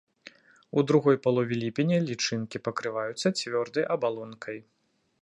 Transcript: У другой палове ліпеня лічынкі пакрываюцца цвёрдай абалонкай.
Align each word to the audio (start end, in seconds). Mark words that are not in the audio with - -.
У 0.81 0.83
другой 0.91 1.17
палове 1.25 1.59
ліпеня 1.63 1.97
лічынкі 2.09 2.57
пакрываюцца 2.69 3.27
цвёрдай 3.43 3.83
абалонкай. 3.99 4.57